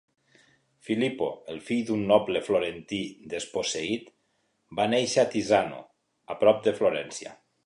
[0.85, 3.01] Filippo, el fill d'un noble florentí
[3.35, 4.11] desposseït,
[4.81, 5.87] va néixer a Tizzano,
[6.37, 7.41] a prop de Florència.